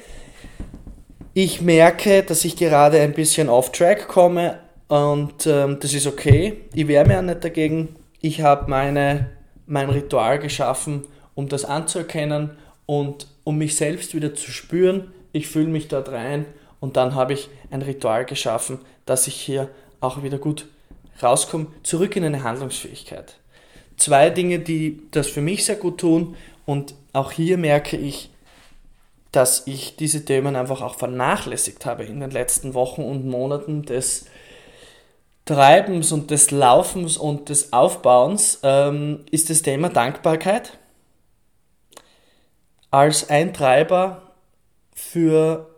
ich 1.34 1.62
merke, 1.62 2.24
dass 2.24 2.44
ich 2.44 2.56
gerade 2.56 3.00
ein 3.00 3.14
bisschen 3.14 3.50
off-track 3.50 4.08
komme 4.08 4.60
und 4.88 5.46
ähm, 5.46 5.78
das 5.80 5.94
ist 5.94 6.08
okay. 6.08 6.62
Ich 6.74 6.88
wehre 6.88 7.06
mir 7.06 7.14
ja 7.14 7.22
nicht 7.22 7.44
dagegen. 7.44 7.96
Ich 8.20 8.42
habe 8.42 8.70
mein 8.70 9.90
Ritual 9.90 10.40
geschaffen, 10.40 11.06
um 11.36 11.48
das 11.48 11.66
anzuerkennen 11.66 12.52
und 12.86 13.28
um 13.44 13.58
mich 13.58 13.76
selbst 13.76 14.16
wieder 14.16 14.34
zu 14.34 14.52
spüren. 14.52 15.14
Ich 15.32 15.48
fühle 15.48 15.68
mich 15.68 15.88
dort 15.88 16.10
rein 16.10 16.46
und 16.80 16.98
dann 16.98 17.14
habe 17.14 17.34
ich 17.34 17.50
ein 17.70 17.84
Ritual 17.84 18.26
geschaffen, 18.26 18.80
dass 19.06 19.28
ich 19.28 19.36
hier 19.36 19.70
auch 20.00 20.24
wieder 20.24 20.40
gut 20.40 20.66
rauskomme, 21.22 21.68
zurück 21.84 22.16
in 22.16 22.24
eine 22.24 22.44
Handlungsfähigkeit 22.44 23.36
zwei 24.00 24.30
Dinge, 24.30 24.60
die 24.60 25.02
das 25.12 25.28
für 25.28 25.42
mich 25.42 25.66
sehr 25.66 25.76
gut 25.76 26.00
tun. 26.00 26.36
Und 26.66 26.96
auch 27.14 27.32
hier 27.32 27.58
merke 27.58 27.98
ich, 27.98 28.30
dass 29.32 29.68
ich 29.68 29.96
diese 29.96 30.26
Themen 30.26 30.56
einfach 30.56 30.82
auch 30.82 30.96
vernachlässigt 30.96 31.86
habe 31.86 32.04
in 32.04 32.20
den 32.20 32.32
letzten 32.32 32.74
Wochen 32.74 33.04
und 33.04 33.28
Monaten 33.28 33.84
des 33.84 34.26
Treibens 35.46 36.12
und 36.12 36.32
des 36.32 36.52
Laufens 36.52 37.18
und 37.18 37.50
des 37.50 37.74
Aufbauens, 37.74 38.60
ähm, 38.64 39.26
ist 39.32 39.50
das 39.50 39.62
Thema 39.62 39.90
Dankbarkeit 39.90 40.78
als 42.92 43.30
ein 43.30 43.54
Treiber 43.54 44.34
für 44.94 45.70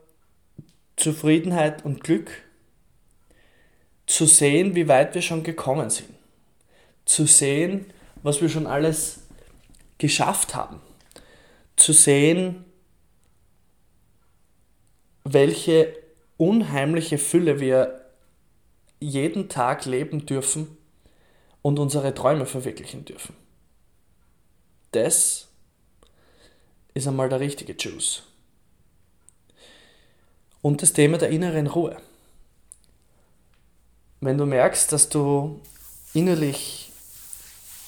Zufriedenheit 0.96 1.84
und 1.86 2.04
Glück 2.04 2.32
zu 4.08 4.26
sehen, 4.26 4.76
wie 4.76 4.88
weit 4.88 5.16
wir 5.16 5.22
schon 5.22 5.44
gekommen 5.44 5.90
sind. 5.90 6.10
Zu 7.06 7.26
sehen, 7.26 7.86
was 8.24 8.42
wir 8.42 8.50
schon 8.50 8.68
alles 8.68 9.22
geschafft 9.98 10.56
haben. 10.56 10.82
Zu 11.76 11.94
sehen, 11.94 12.66
welche 15.24 15.96
unheimliche 16.38 17.18
Fülle 17.18 17.60
wir 17.60 18.06
jeden 19.00 19.50
Tag 19.50 19.86
leben 19.86 20.26
dürfen 20.26 20.78
und 21.62 21.80
unsere 21.80 22.14
Träume 22.14 22.46
verwirklichen 22.46 23.06
dürfen. 23.06 23.36
Das 24.92 25.48
ist 26.94 27.08
einmal 27.08 27.30
der 27.30 27.40
richtige 27.40 27.74
Juice. 27.74 28.24
Und 30.62 30.82
das 30.82 30.94
Thema 30.94 31.18
der 31.18 31.30
inneren 31.30 31.68
Ruhe. 31.68 31.98
Wenn 34.20 34.38
du 34.38 34.46
merkst, 34.46 34.92
dass 34.92 35.10
du 35.10 35.60
innerlich 36.14 36.91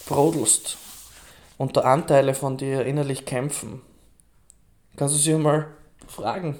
brodelst 0.05 0.77
und 1.57 1.77
da 1.77 1.81
Anteile 1.81 2.33
von 2.33 2.57
dir 2.57 2.86
innerlich 2.86 3.25
kämpfen, 3.25 3.81
kannst 4.95 5.15
du 5.15 5.19
sie 5.19 5.33
mal 5.36 5.67
fragen, 6.07 6.60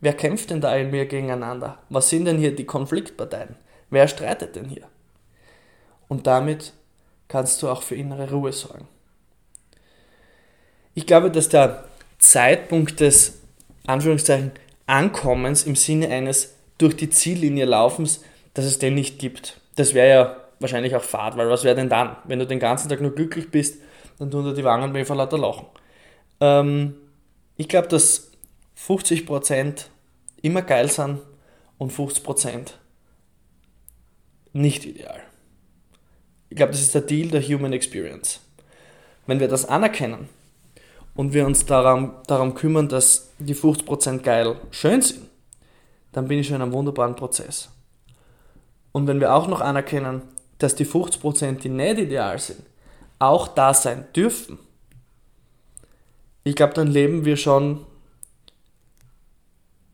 wer 0.00 0.12
kämpft 0.12 0.50
denn 0.50 0.60
da 0.60 0.74
in 0.76 0.90
mir 0.90 1.06
gegeneinander? 1.06 1.78
Was 1.88 2.10
sind 2.10 2.26
denn 2.26 2.38
hier 2.38 2.54
die 2.54 2.66
Konfliktparteien? 2.66 3.56
Wer 3.90 4.08
streitet 4.08 4.56
denn 4.56 4.68
hier? 4.68 4.88
Und 6.08 6.26
damit 6.26 6.72
kannst 7.28 7.62
du 7.62 7.68
auch 7.68 7.82
für 7.82 7.96
innere 7.96 8.30
Ruhe 8.30 8.52
sorgen. 8.52 8.88
Ich 10.94 11.06
glaube, 11.06 11.30
dass 11.30 11.48
der 11.48 11.84
Zeitpunkt 12.18 13.00
des 13.00 13.40
Anführungszeichen 13.86 14.52
Ankommens 14.86 15.64
im 15.64 15.76
Sinne 15.76 16.08
eines 16.08 16.54
durch 16.78 16.96
die 16.96 17.10
Ziellinie 17.10 17.64
Laufens, 17.64 18.22
dass 18.54 18.64
es 18.64 18.78
den 18.78 18.94
nicht 18.94 19.18
gibt. 19.18 19.60
Das 19.74 19.94
wäre 19.94 20.08
ja 20.08 20.45
wahrscheinlich 20.60 20.94
auch 20.94 21.02
Fahrt, 21.02 21.36
weil 21.36 21.48
was 21.48 21.64
wäre 21.64 21.76
denn 21.76 21.88
dann? 21.88 22.16
Wenn 22.24 22.38
du 22.38 22.46
den 22.46 22.58
ganzen 22.58 22.88
Tag 22.88 23.00
nur 23.00 23.14
glücklich 23.14 23.50
bist, 23.50 23.80
dann 24.18 24.30
tun 24.30 24.44
dir 24.44 24.54
die 24.54 24.64
Wangen 24.64 24.94
weh 24.94 25.04
vor 25.04 25.16
lauter 25.16 25.38
Lachen. 25.38 25.66
Ähm, 26.40 26.94
ich 27.56 27.68
glaube, 27.68 27.88
dass 27.88 28.30
50% 28.78 29.86
immer 30.42 30.62
geil 30.62 30.90
sind 30.90 31.20
und 31.78 31.92
50% 31.92 32.72
nicht 34.52 34.84
ideal. 34.86 35.20
Ich 36.48 36.56
glaube, 36.56 36.72
das 36.72 36.80
ist 36.80 36.94
der 36.94 37.02
Deal 37.02 37.28
der 37.28 37.42
Human 37.42 37.72
Experience. 37.72 38.40
Wenn 39.26 39.40
wir 39.40 39.48
das 39.48 39.66
anerkennen 39.66 40.28
und 41.14 41.32
wir 41.32 41.44
uns 41.46 41.66
darum, 41.66 42.14
darum 42.26 42.54
kümmern, 42.54 42.88
dass 42.88 43.32
die 43.38 43.54
50% 43.54 44.20
geil 44.20 44.56
schön 44.70 45.02
sind, 45.02 45.28
dann 46.12 46.28
bin 46.28 46.38
ich 46.38 46.46
schon 46.46 46.56
in 46.56 46.62
einem 46.62 46.72
wunderbaren 46.72 47.16
Prozess. 47.16 47.70
Und 48.92 49.06
wenn 49.06 49.20
wir 49.20 49.34
auch 49.34 49.48
noch 49.48 49.60
anerkennen, 49.60 50.22
dass 50.58 50.74
die 50.74 50.86
50%, 50.86 51.60
die 51.60 51.68
nicht 51.68 51.98
ideal 51.98 52.38
sind, 52.38 52.62
auch 53.18 53.48
da 53.48 53.74
sein 53.74 54.06
dürfen, 54.14 54.58
ich 56.44 56.54
glaube, 56.54 56.74
dann 56.74 56.86
leben 56.86 57.24
wir 57.24 57.36
schon 57.36 57.84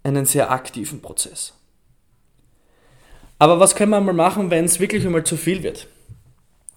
einen 0.03 0.27
sehr 0.27 0.51
aktiven 0.51 1.01
Prozess. 1.01 1.55
Aber 3.39 3.59
was 3.59 3.75
können 3.75 3.91
wir 3.91 4.01
mal 4.01 4.13
machen, 4.13 4.51
wenn 4.51 4.67
es 4.67 4.79
wirklich 4.79 5.07
einmal 5.07 5.25
zu 5.25 5.37
viel 5.37 5.63
wird? 5.63 5.89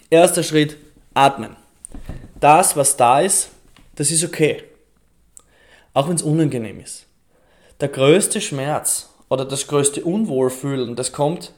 Erster 0.10 0.44
Schritt, 0.44 0.78
atmen. 1.14 1.56
Das, 2.40 2.76
was 2.78 2.96
da 2.96 3.20
ist, 3.20 3.50
das 3.96 4.12
ist 4.12 4.24
okay. 4.24 4.64
Auch 5.94 6.08
wenn 6.08 6.16
es 6.16 6.24
unangenehm 6.24 6.80
ist. 6.80 7.06
Der 7.82 7.90
größte 7.90 8.40
Schmerz 8.40 9.10
oder 9.30 9.44
das 9.44 9.68
größte 9.68 10.04
Unwohlfühlen, 10.04 10.96
das 10.96 11.12
kommt 11.12 11.54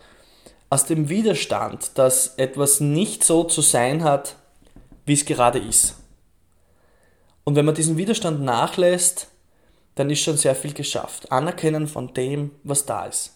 aus 0.70 0.86
dem 0.86 1.10
Widerstand, 1.10 1.98
dass 1.98 2.36
etwas 2.38 2.80
nicht 2.80 3.24
so 3.24 3.44
zu 3.44 3.62
sein 3.62 4.04
hat, 4.04 4.36
wie 5.06 5.14
es 5.14 5.26
gerade 5.26 5.60
ist. 5.60 5.96
Und 7.44 7.56
wenn 7.56 7.66
man 7.66 7.76
diesen 7.76 7.98
Widerstand 7.98 8.42
nachlässt, 8.42 9.28
dann 9.96 10.10
ist 10.10 10.22
schon 10.22 10.38
sehr 10.38 10.56
viel 10.56 10.74
geschafft. 10.74 11.32
Anerkennen 11.32 11.88
von 11.88 12.14
dem, 12.14 12.52
was 12.64 12.86
da 12.86 13.06
ist. 13.06 13.34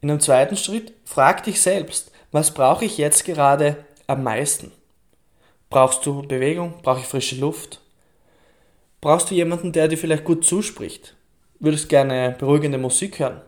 In 0.00 0.10
einem 0.10 0.20
zweiten 0.20 0.56
Schritt, 0.56 0.94
frag 1.04 1.44
dich 1.44 1.60
selbst, 1.60 2.10
was 2.32 2.52
brauche 2.52 2.84
ich 2.84 2.98
jetzt 2.98 3.24
gerade 3.24 3.84
am 4.06 4.22
meisten? 4.22 4.72
Brauchst 5.68 6.04
du 6.06 6.22
Bewegung? 6.22 6.74
Brauche 6.82 7.00
ich 7.00 7.06
frische 7.06 7.36
Luft? 7.36 7.80
Brauchst 9.00 9.30
du 9.30 9.34
jemanden, 9.34 9.72
der 9.72 9.88
dir 9.88 9.98
vielleicht 9.98 10.24
gut 10.24 10.44
zuspricht? 10.44 11.14
Würdest 11.60 11.88
gerne 11.88 12.34
beruhigende 12.38 12.78
Musik 12.78 13.18
hören? 13.18 13.42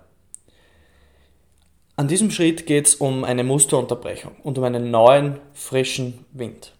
An 1.97 2.09
diesem 2.09 2.33
Schritt 2.33 2.67
geht 2.67 2.89
es 2.89 2.97
um 2.97 3.23
eine 3.23 3.45
Musterunterbrechung 3.45 4.33
und 4.43 4.59
um 4.59 4.65
einen 4.65 4.91
neuen, 4.91 5.39
frischen 5.53 6.25
Wind. 6.33 6.73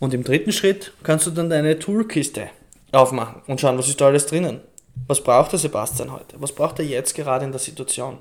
Und 0.00 0.14
im 0.14 0.24
dritten 0.24 0.50
Schritt 0.50 0.92
kannst 1.04 1.28
du 1.28 1.30
dann 1.30 1.48
deine 1.48 1.78
Toolkiste 1.78 2.50
aufmachen 2.90 3.42
und 3.46 3.60
schauen, 3.60 3.78
was 3.78 3.88
ist 3.88 4.00
da 4.00 4.06
alles 4.06 4.26
drinnen. 4.26 4.60
Was 5.06 5.22
braucht 5.22 5.52
der 5.52 5.60
Sebastian 5.60 6.10
heute? 6.10 6.40
Was 6.40 6.52
braucht 6.52 6.80
er 6.80 6.84
jetzt 6.84 7.14
gerade 7.14 7.44
in 7.44 7.52
der 7.52 7.60
Situation? 7.60 8.18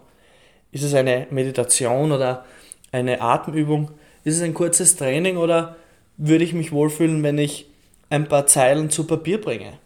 Ist 0.71 0.83
es 0.83 0.93
eine 0.93 1.25
Meditation 1.31 2.11
oder 2.11 2.45
eine 2.91 3.19
Atemübung? 3.19 3.89
Ist 4.23 4.35
es 4.35 4.43
ein 4.43 4.53
kurzes 4.53 4.97
Training 4.97 5.37
oder 5.37 5.75
würde 6.17 6.43
ich 6.43 6.53
mich 6.53 6.71
wohlfühlen, 6.71 7.23
wenn 7.23 7.39
ich 7.39 7.65
ein 8.11 8.27
paar 8.27 8.45
Zeilen 8.45 8.91
zu 8.91 9.07
Papier 9.07 9.41
bringe? 9.41 9.79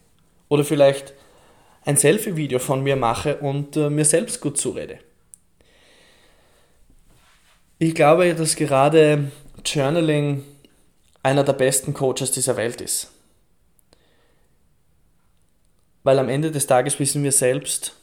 Oder 0.50 0.66
vielleicht 0.66 1.14
ein 1.86 1.96
Selfie-Video 1.96 2.60
von 2.60 2.84
mir 2.84 2.98
mache 2.98 3.38
und 3.38 3.78
äh, 3.78 3.90
mir 3.90 4.04
selbst 4.04 4.42
gut 4.42 4.58
zurede? 4.58 5.00
Ich 7.82 7.96
glaube, 7.96 8.36
dass 8.36 8.58
gerade 8.58 9.32
Journaling 9.64 10.44
einer 11.24 11.46
der 11.46 11.54
besten 11.54 11.94
Coaches 11.94 12.30
dieser 12.32 12.58
Welt 12.58 12.82
ist. 12.82 13.10
Weil 16.04 16.20
am 16.20 16.28
Ende 16.28 16.52
des 16.52 16.68
Tages 16.68 17.00
wissen 17.00 17.24
wir 17.24 17.32
selbst, 17.32 17.96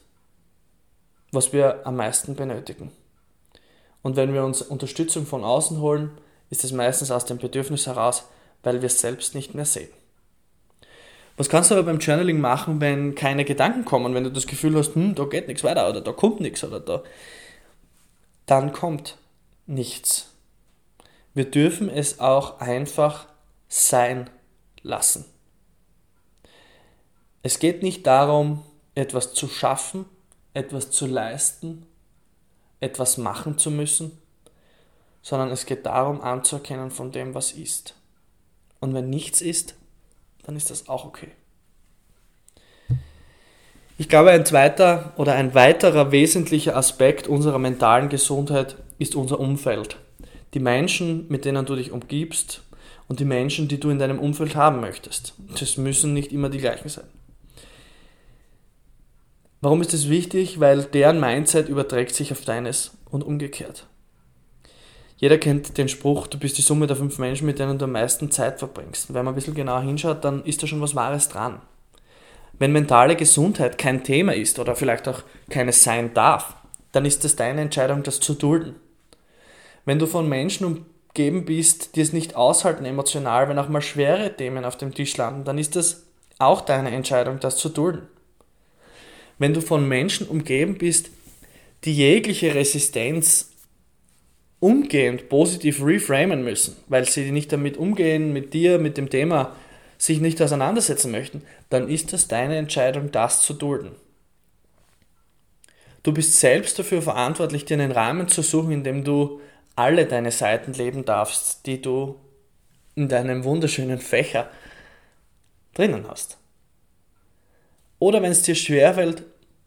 was 1.30 1.52
wir 1.52 1.86
am 1.86 1.96
meisten 1.96 2.36
benötigen. 2.36 2.90
Und 4.00 4.16
wenn 4.16 4.32
wir 4.32 4.46
uns 4.46 4.62
Unterstützung 4.62 5.26
von 5.26 5.44
außen 5.44 5.78
holen, 5.78 6.10
ist 6.48 6.64
es 6.64 6.72
meistens 6.72 7.10
aus 7.10 7.26
dem 7.26 7.36
Bedürfnis 7.36 7.86
heraus, 7.86 8.24
weil 8.62 8.80
wir 8.80 8.86
es 8.86 9.02
selbst 9.02 9.34
nicht 9.34 9.54
mehr 9.54 9.66
sehen. 9.66 9.90
Was 11.36 11.50
kannst 11.50 11.70
du 11.70 11.74
aber 11.74 11.84
beim 11.84 11.98
Journaling 11.98 12.40
machen, 12.40 12.80
wenn 12.80 13.14
keine 13.14 13.44
Gedanken 13.44 13.84
kommen, 13.84 14.14
wenn 14.14 14.24
du 14.24 14.32
das 14.32 14.46
Gefühl 14.46 14.74
hast, 14.74 14.94
hm, 14.94 15.14
da 15.14 15.24
geht 15.24 15.48
nichts 15.48 15.64
weiter 15.64 15.86
oder 15.86 16.00
da 16.00 16.12
kommt 16.12 16.40
nichts 16.40 16.64
oder 16.64 16.80
da. 16.80 17.02
Dann 18.46 18.72
kommt 18.72 19.18
nichts. 19.66 20.32
Wir 21.34 21.50
dürfen 21.50 21.88
es 21.88 22.20
auch 22.20 22.60
einfach 22.60 23.26
sein 23.68 24.30
lassen. 24.82 25.24
Es 27.42 27.58
geht 27.58 27.82
nicht 27.82 28.06
darum, 28.06 28.62
etwas 28.94 29.34
zu 29.34 29.48
schaffen, 29.48 30.06
etwas 30.54 30.90
zu 30.90 31.06
leisten, 31.06 31.86
etwas 32.80 33.18
machen 33.18 33.58
zu 33.58 33.70
müssen, 33.70 34.18
sondern 35.22 35.50
es 35.50 35.66
geht 35.66 35.86
darum 35.86 36.20
anzuerkennen 36.20 36.90
von 36.90 37.12
dem, 37.12 37.34
was 37.34 37.52
ist. 37.52 37.94
Und 38.80 38.94
wenn 38.94 39.10
nichts 39.10 39.40
ist, 39.40 39.74
dann 40.44 40.56
ist 40.56 40.70
das 40.70 40.88
auch 40.88 41.04
okay. 41.04 41.32
Ich 43.98 44.08
glaube, 44.08 44.30
ein 44.30 44.44
zweiter 44.44 45.12
oder 45.16 45.34
ein 45.34 45.54
weiterer 45.54 46.12
wesentlicher 46.12 46.76
Aspekt 46.76 47.28
unserer 47.28 47.58
mentalen 47.58 48.08
Gesundheit 48.08 48.76
ist 48.98 49.14
unser 49.14 49.40
Umfeld. 49.40 49.96
Die 50.54 50.60
Menschen, 50.60 51.26
mit 51.28 51.44
denen 51.44 51.66
du 51.66 51.76
dich 51.76 51.92
umgibst 51.92 52.62
und 53.08 53.20
die 53.20 53.24
Menschen, 53.24 53.68
die 53.68 53.80
du 53.80 53.90
in 53.90 53.98
deinem 53.98 54.18
Umfeld 54.18 54.56
haben 54.56 54.80
möchtest. 54.80 55.34
Das 55.58 55.76
müssen 55.76 56.12
nicht 56.12 56.32
immer 56.32 56.48
die 56.48 56.58
gleichen 56.58 56.88
sein. 56.88 57.04
Warum 59.60 59.80
ist 59.80 59.92
das 59.92 60.08
wichtig? 60.08 60.60
Weil 60.60 60.84
deren 60.84 61.20
Mindset 61.20 61.68
überträgt 61.68 62.14
sich 62.14 62.32
auf 62.32 62.42
deines 62.42 62.92
und 63.10 63.24
umgekehrt. 63.24 63.86
Jeder 65.18 65.38
kennt 65.38 65.78
den 65.78 65.88
Spruch, 65.88 66.26
du 66.26 66.38
bist 66.38 66.58
die 66.58 66.62
Summe 66.62 66.86
der 66.86 66.96
fünf 66.96 67.18
Menschen, 67.18 67.46
mit 67.46 67.58
denen 67.58 67.78
du 67.78 67.86
am 67.86 67.92
meisten 67.92 68.30
Zeit 68.30 68.58
verbringst. 68.58 69.14
wenn 69.14 69.24
man 69.24 69.32
ein 69.32 69.34
bisschen 69.34 69.54
genauer 69.54 69.80
hinschaut, 69.80 70.22
dann 70.24 70.44
ist 70.44 70.62
da 70.62 70.66
schon 70.66 70.82
was 70.82 70.94
Wahres 70.94 71.28
dran. 71.28 71.62
Wenn 72.58 72.72
mentale 72.72 73.16
Gesundheit 73.16 73.78
kein 73.78 74.04
Thema 74.04 74.34
ist 74.34 74.58
oder 74.58 74.76
vielleicht 74.76 75.08
auch 75.08 75.22
keines 75.48 75.82
sein 75.82 76.12
darf, 76.12 76.54
dann 76.92 77.04
ist 77.04 77.24
es 77.24 77.36
deine 77.36 77.62
Entscheidung, 77.62 78.02
das 78.02 78.20
zu 78.20 78.34
dulden. 78.34 78.76
Wenn 79.86 79.98
du 79.98 80.06
von 80.06 80.28
Menschen 80.28 80.84
umgeben 81.16 81.46
bist, 81.46 81.96
die 81.96 82.02
es 82.02 82.12
nicht 82.12 82.36
aushalten 82.36 82.84
emotional, 82.84 83.48
wenn 83.48 83.58
auch 83.58 83.70
mal 83.70 83.80
schwere 83.80 84.36
Themen 84.36 84.66
auf 84.66 84.76
dem 84.76 84.92
Tisch 84.92 85.16
landen, 85.16 85.44
dann 85.44 85.56
ist 85.56 85.76
es 85.76 86.04
auch 86.38 86.60
deine 86.60 86.90
Entscheidung, 86.90 87.40
das 87.40 87.56
zu 87.56 87.70
dulden. 87.70 88.02
Wenn 89.38 89.54
du 89.54 89.62
von 89.62 89.88
Menschen 89.88 90.26
umgeben 90.26 90.76
bist, 90.76 91.10
die 91.84 91.94
jegliche 91.94 92.54
Resistenz 92.54 93.52
umgehend 94.58 95.28
positiv 95.28 95.82
reframen 95.82 96.42
müssen, 96.42 96.76
weil 96.88 97.06
sie 97.06 97.30
nicht 97.30 97.52
damit 97.52 97.76
umgehen, 97.76 98.32
mit 98.32 98.54
dir, 98.54 98.78
mit 98.78 98.96
dem 98.96 99.08
Thema 99.08 99.54
sich 99.98 100.20
nicht 100.20 100.42
auseinandersetzen 100.42 101.10
möchten, 101.10 101.42
dann 101.70 101.88
ist 101.88 102.12
das 102.12 102.28
deine 102.28 102.56
Entscheidung, 102.56 103.12
das 103.12 103.40
zu 103.42 103.54
dulden. 103.54 103.92
Du 106.02 106.12
bist 106.12 106.38
selbst 106.40 106.78
dafür 106.78 107.02
verantwortlich, 107.02 107.64
dir 107.64 107.74
einen 107.74 107.92
Rahmen 107.92 108.28
zu 108.28 108.42
suchen, 108.42 108.72
in 108.72 108.84
dem 108.84 109.04
du 109.04 109.40
alle 109.74 110.06
deine 110.06 110.32
Seiten 110.32 110.72
leben 110.72 111.04
darfst, 111.04 111.66
die 111.66 111.82
du 111.82 112.18
in 112.94 113.08
deinem 113.08 113.44
wunderschönen 113.44 113.98
Fächer 113.98 114.48
drinnen 115.74 116.06
hast. 116.08 116.38
Oder 117.98 118.22
wenn 118.22 118.32
es 118.32 118.42
dir 118.42 118.54
schwerfällt, 118.54 119.22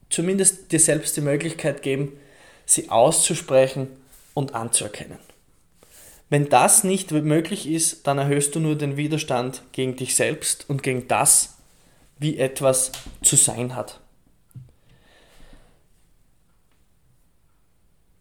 zumindest 0.10 0.72
dir 0.72 0.80
selbst 0.80 1.16
die 1.18 1.22
Möglichkeit 1.22 1.82
geben, 1.82 2.20
sie 2.66 2.90
auszusprechen 2.90 3.88
und 4.34 4.56
anzuerkennen. 4.56 5.20
Wenn 6.30 6.50
das 6.50 6.84
nicht 6.84 7.12
möglich 7.12 7.68
ist, 7.68 8.06
dann 8.06 8.20
erhöhst 8.20 8.54
du 8.54 8.60
nur 8.60 8.78
den 8.78 8.98
Widerstand 8.98 9.64
gegen 9.72 9.96
dich 9.96 10.16
selbst 10.16 10.70
und 10.70 10.84
gegen 10.84 11.08
das, 11.08 11.58
wie 12.20 12.38
etwas 12.38 12.92
zu 13.24 13.36
sein 13.36 13.76
hat. 13.76 14.00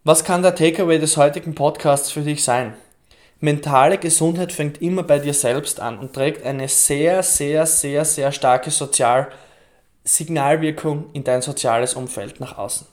Was 0.05 0.23
kann 0.23 0.41
der 0.41 0.55
Takeaway 0.55 0.97
des 0.97 1.17
heutigen 1.17 1.55
Podcasts 1.55 2.09
für 2.09 2.21
dich 2.21 2.41
sein? 2.41 2.73
Mentale 3.41 3.97
Gesundheit 3.97 4.53
fängt 4.53 4.81
immer 4.81 5.03
bei 5.03 5.19
dir 5.19 5.33
selbst 5.33 5.81
an 5.81 5.99
und 5.99 6.13
trägt 6.13 6.45
eine 6.45 6.69
sehr, 6.69 7.21
sehr, 7.21 7.65
sehr, 7.65 8.05
sehr 8.05 8.31
starke 8.31 8.71
Sozial 8.71 9.27
Signalwirkung 10.05 11.09
in 11.11 11.25
dein 11.25 11.41
soziales 11.41 11.95
Umfeld 11.95 12.39
nach 12.39 12.57
außen. 12.57 12.87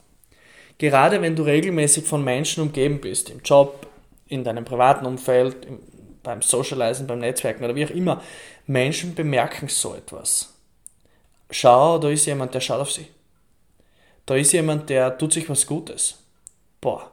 Gerade 0.79 1.23
wenn 1.23 1.37
du 1.37 1.45
regelmäßig 1.45 2.05
von 2.05 2.25
Menschen 2.25 2.65
umgeben 2.65 3.01
bist, 3.01 3.31
im 3.31 3.41
Job, 3.41 3.87
in 4.27 4.43
deinem 4.43 4.65
privaten 4.65 5.07
Umfeld, 5.07 5.65
im, 5.65 5.79
beim 6.25 6.43
Socializen, 6.43 7.07
beim 7.07 7.21
Netzwerken 7.21 7.65
oder 7.65 7.77
wie 7.77 7.87
auch 7.87 7.91
immer, 7.91 8.21
Menschen 8.67 9.15
bemerken 9.15 9.69
so 9.69 9.95
etwas. 9.95 10.53
Schau, 11.53 11.99
da 11.99 12.11
ist 12.11 12.27
jemand, 12.27 12.53
der 12.53 12.61
schaut 12.61 12.81
auf 12.81 12.91
sie. 12.91 13.07
Da 14.27 14.35
ist 14.35 14.53
jemand, 14.53 14.91
der 14.91 15.17
tut 15.17 15.33
sich 15.33 15.49
was 15.49 15.69
Gutes. 15.69 16.26
Boah. 16.81 17.11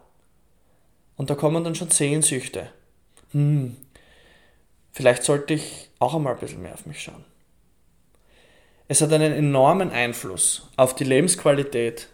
Und 1.16 1.30
da 1.30 1.36
kommen 1.36 1.64
dann 1.64 1.76
schon 1.76 1.90
Sehnsüchte. 1.90 2.70
Hm, 3.32 3.78
vielleicht 4.92 5.24
sollte 5.24 5.56
ich 5.56 5.90
auch 6.00 6.16
einmal 6.16 6.34
ein 6.34 6.40
bisschen 6.40 6.62
mehr 6.62 6.74
auf 6.74 6.86
mich 6.86 7.02
schauen. 7.02 7.26
Es 8.88 9.02
hat 9.02 9.14
einen 9.14 9.34
enormen 9.34 9.92
Einfluss 9.92 10.70
auf 10.76 10.96
die 10.96 11.06
Lebensqualität, 11.06 12.10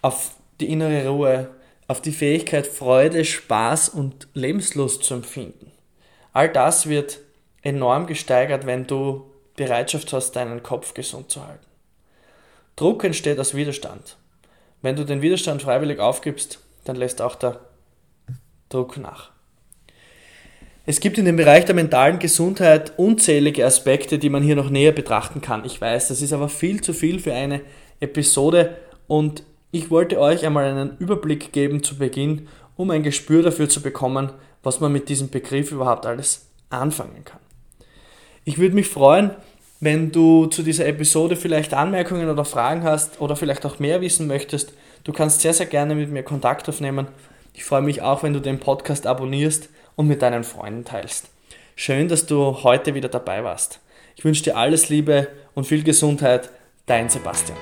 auf 0.00 0.34
die 0.60 0.70
innere 0.70 1.08
Ruhe, 1.08 1.50
auf 1.86 2.00
die 2.00 2.12
Fähigkeit, 2.12 2.66
Freude, 2.66 3.24
Spaß 3.24 3.90
und 3.90 4.28
Lebenslust 4.34 5.04
zu 5.04 5.14
empfinden. 5.14 5.70
All 6.32 6.48
das 6.48 6.88
wird 6.88 7.20
enorm 7.62 8.06
gesteigert, 8.06 8.66
wenn 8.66 8.86
du 8.86 9.30
Bereitschaft 9.56 10.12
hast, 10.12 10.32
deinen 10.32 10.62
Kopf 10.62 10.94
gesund 10.94 11.30
zu 11.30 11.46
halten. 11.46 11.66
Druck 12.76 13.04
entsteht 13.04 13.38
aus 13.38 13.54
Widerstand. 13.54 14.16
Wenn 14.82 14.96
du 14.96 15.04
den 15.04 15.22
Widerstand 15.22 15.62
freiwillig 15.62 16.00
aufgibst, 16.00 16.58
dann 16.84 16.96
lässt 16.96 17.22
auch 17.22 17.36
der 17.36 17.60
Druck 18.68 18.98
nach. 18.98 19.30
Es 20.84 20.98
gibt 20.98 21.16
in 21.16 21.24
dem 21.24 21.36
Bereich 21.36 21.64
der 21.64 21.76
mentalen 21.76 22.18
Gesundheit 22.18 22.92
unzählige 22.98 23.64
Aspekte, 23.64 24.18
die 24.18 24.28
man 24.28 24.42
hier 24.42 24.56
noch 24.56 24.68
näher 24.68 24.90
betrachten 24.90 25.40
kann. 25.40 25.64
Ich 25.64 25.80
weiß, 25.80 26.08
das 26.08 26.20
ist 26.20 26.32
aber 26.32 26.48
viel 26.48 26.80
zu 26.80 26.92
viel 26.92 27.20
für 27.20 27.32
eine 27.32 27.60
Episode 28.00 28.76
und 29.06 29.44
ich 29.70 29.90
wollte 29.90 30.18
euch 30.18 30.44
einmal 30.44 30.64
einen 30.64 30.98
Überblick 30.98 31.52
geben 31.52 31.84
zu 31.84 31.96
Beginn, 31.96 32.48
um 32.76 32.90
ein 32.90 33.04
Gespür 33.04 33.44
dafür 33.44 33.68
zu 33.68 33.80
bekommen, 33.80 34.32
was 34.64 34.80
man 34.80 34.92
mit 34.92 35.08
diesem 35.08 35.30
Begriff 35.30 35.70
überhaupt 35.70 36.04
alles 36.04 36.48
anfangen 36.68 37.24
kann. 37.24 37.40
Ich 38.44 38.58
würde 38.58 38.74
mich 38.74 38.88
freuen, 38.88 39.30
wenn 39.82 40.12
du 40.12 40.46
zu 40.46 40.62
dieser 40.62 40.86
Episode 40.86 41.34
vielleicht 41.34 41.74
Anmerkungen 41.74 42.30
oder 42.30 42.44
Fragen 42.44 42.84
hast 42.84 43.20
oder 43.20 43.34
vielleicht 43.34 43.66
auch 43.66 43.80
mehr 43.80 44.00
wissen 44.00 44.28
möchtest. 44.28 44.72
Du 45.02 45.12
kannst 45.12 45.40
sehr, 45.40 45.52
sehr 45.52 45.66
gerne 45.66 45.96
mit 45.96 46.08
mir 46.08 46.22
Kontakt 46.22 46.68
aufnehmen. 46.68 47.08
Ich 47.52 47.64
freue 47.64 47.82
mich 47.82 48.00
auch, 48.00 48.22
wenn 48.22 48.32
du 48.32 48.38
den 48.38 48.60
Podcast 48.60 49.08
abonnierst 49.08 49.68
und 49.96 50.06
mit 50.06 50.22
deinen 50.22 50.44
Freunden 50.44 50.84
teilst. 50.84 51.30
Schön, 51.74 52.06
dass 52.06 52.26
du 52.26 52.62
heute 52.62 52.94
wieder 52.94 53.08
dabei 53.08 53.42
warst. 53.42 53.80
Ich 54.14 54.24
wünsche 54.24 54.44
dir 54.44 54.56
alles 54.56 54.88
Liebe 54.88 55.26
und 55.56 55.66
viel 55.66 55.82
Gesundheit. 55.82 56.50
Dein 56.86 57.08
Sebastian. 57.08 57.58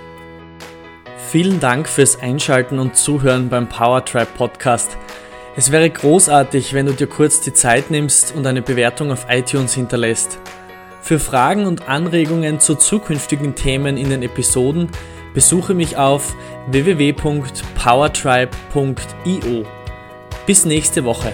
Vielen 1.30 1.58
Dank 1.58 1.88
fürs 1.88 2.20
Einschalten 2.20 2.78
und 2.78 2.96
Zuhören 2.96 3.48
beim 3.48 3.66
Powertribe 3.66 4.28
Podcast. 4.36 4.94
Es 5.56 5.72
wäre 5.72 5.88
großartig, 5.88 6.74
wenn 6.74 6.84
du 6.84 6.92
dir 6.92 7.06
kurz 7.06 7.40
die 7.40 7.54
Zeit 7.54 7.90
nimmst 7.90 8.34
und 8.34 8.46
eine 8.46 8.60
Bewertung 8.60 9.10
auf 9.10 9.24
iTunes 9.30 9.72
hinterlässt. 9.72 10.38
Für 11.02 11.18
Fragen 11.18 11.66
und 11.66 11.88
Anregungen 11.88 12.60
zu 12.60 12.74
zukünftigen 12.74 13.54
Themen 13.54 13.96
in 13.96 14.10
den 14.10 14.22
Episoden 14.22 14.90
besuche 15.34 15.74
mich 15.74 15.96
auf 15.96 16.36
www.powertribe.io. 16.68 19.64
Bis 20.46 20.64
nächste 20.64 21.04
Woche. 21.04 21.32